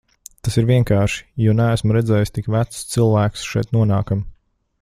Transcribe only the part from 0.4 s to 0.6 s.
Tas